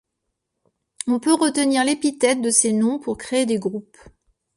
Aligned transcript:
On 1.05 1.19
peut 1.19 1.35
retenir 1.35 1.83
l'épithète 1.85 2.41
de 2.41 2.49
ces 2.49 2.73
noms 2.73 2.97
pour 2.97 3.19
créer 3.19 3.45
des 3.45 3.59
groupes. 3.59 3.99